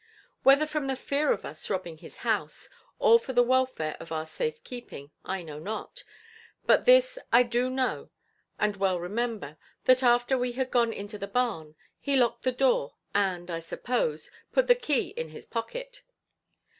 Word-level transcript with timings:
Whether 0.41 0.65
from 0.65 0.87
the 0.87 0.95
fear 0.95 1.31
of 1.31 1.45
us 1.45 1.69
robbing 1.69 1.99
his 1.99 2.17
house, 2.25 2.69
or 2.97 3.19
for 3.19 3.33
the 3.33 3.43
welfare 3.43 3.95
of 3.99 4.11
our 4.11 4.25
safe 4.25 4.63
keeping 4.63 5.11
I 5.23 5.43
know 5.43 5.59
not, 5.59 6.03
but 6.65 6.85
this 6.87 7.19
I 7.31 7.43
do 7.43 7.69
know 7.69 8.09
and 8.57 8.75
well 8.77 8.99
remember, 8.99 9.57
that 9.85 10.01
after 10.01 10.39
we 10.39 10.53
had 10.53 10.71
gone 10.71 10.91
into 10.91 11.19
the 11.19 11.27
barn, 11.27 11.75
he 11.99 12.15
locked 12.15 12.41
the 12.41 12.51
door 12.51 12.95
and, 13.13 13.51
I 13.51 13.59
suppose, 13.59 14.31
put 14.51 14.65
the 14.65 14.73
key 14.73 15.09
in 15.09 15.29
his 15.29 15.45
pocket. 15.45 16.01